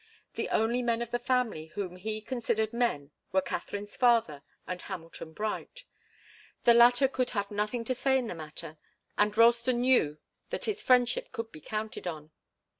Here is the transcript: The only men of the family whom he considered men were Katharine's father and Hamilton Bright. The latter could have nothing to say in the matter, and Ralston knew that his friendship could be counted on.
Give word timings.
The 0.33 0.49
only 0.49 0.81
men 0.81 1.03
of 1.03 1.11
the 1.11 1.19
family 1.19 1.67
whom 1.67 1.95
he 1.95 2.21
considered 2.21 2.73
men 2.73 3.11
were 3.31 3.39
Katharine's 3.39 3.95
father 3.95 4.41
and 4.65 4.81
Hamilton 4.81 5.31
Bright. 5.31 5.83
The 6.63 6.73
latter 6.73 7.07
could 7.07 7.29
have 7.37 7.51
nothing 7.51 7.83
to 7.85 7.93
say 7.93 8.17
in 8.17 8.25
the 8.25 8.33
matter, 8.33 8.79
and 9.15 9.37
Ralston 9.37 9.81
knew 9.81 10.17
that 10.49 10.65
his 10.65 10.81
friendship 10.81 11.31
could 11.31 11.51
be 11.51 11.61
counted 11.61 12.07
on. 12.07 12.31